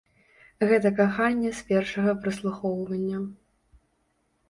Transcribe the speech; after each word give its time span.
Гэта 0.71 0.91
каханне 1.01 1.53
з 1.59 1.69
першага 1.69 2.17
праслухоўвання! 2.25 3.25